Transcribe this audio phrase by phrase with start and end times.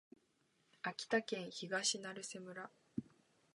[0.81, 2.71] 秋田県東成瀬村